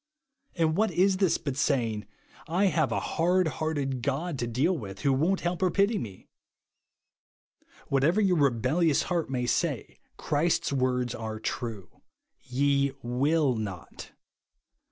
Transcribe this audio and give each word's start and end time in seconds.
And 0.55 0.75
what 0.75 0.89
is 0.89 1.17
this 1.17 1.37
but 1.37 1.55
saying," 1.55 2.07
I 2.47 2.65
have 2.73 2.91
a 2.91 2.99
hard 2.99 3.47
hearted 3.47 4.01
God 4.01 4.39
to 4.39 4.47
deal 4.47 4.75
with, 4.75 5.01
who 5.01 5.15
w^on't 5.15 5.41
help 5.41 5.61
or 5.61 5.69
j^ity 5.69 6.01
me 6.01 6.17
T 6.17 6.27
Whatever 7.89 8.19
^'•our 8.19 8.41
rebellious 8.41 9.03
heart 9.03 9.29
may 9.29 9.45
say, 9.45 9.99
Christ's 10.17 10.71
w^ords 10.71 11.13
are 11.13 11.39
true," 11.39 12.01
Ye 12.43 12.93
will 13.03 13.53
not." 13.55 14.11